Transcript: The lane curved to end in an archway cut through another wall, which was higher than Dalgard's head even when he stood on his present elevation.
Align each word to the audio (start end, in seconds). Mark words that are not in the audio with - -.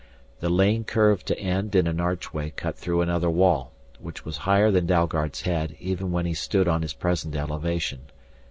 The 0.39 0.49
lane 0.49 0.83
curved 0.83 1.27
to 1.27 1.37
end 1.37 1.75
in 1.75 1.85
an 1.85 1.99
archway 1.99 2.49
cut 2.49 2.75
through 2.75 3.01
another 3.01 3.29
wall, 3.29 3.71
which 3.99 4.25
was 4.25 4.37
higher 4.49 4.71
than 4.71 4.87
Dalgard's 4.87 5.41
head 5.43 5.75
even 5.79 6.11
when 6.11 6.25
he 6.25 6.33
stood 6.33 6.67
on 6.67 6.81
his 6.81 6.93
present 6.93 7.35
elevation. 7.35 7.99